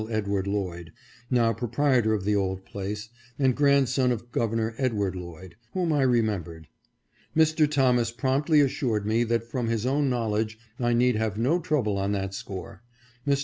Edward 0.09 0.47
Lloyd, 0.47 0.91
now 1.29 1.53
proprietor 1.53 2.11
of 2.15 2.23
the 2.25 2.35
old 2.35 2.65
place, 2.65 3.09
and 3.37 3.55
grandson 3.55 4.11
of 4.11 4.31
Governor 4.31 4.73
Ed. 4.79 4.95
Lloyd, 4.95 5.55
whom 5.73 5.93
I 5.93 6.01
remembered. 6.01 6.67
Mr. 7.37 7.69
Thomas 7.69 8.09
promptly 8.09 8.61
assured 8.61 9.05
me 9.05 9.23
that 9.25 9.43
from 9.43 9.67
his 9.67 9.85
own 9.85 10.09
knowledge 10.09 10.57
I 10.79 10.93
need 10.93 11.17
have 11.17 11.37
no 11.37 11.59
trouble 11.59 11.99
on 11.99 12.13
that 12.13 12.33
score. 12.33 12.81
Mr. 13.27 13.39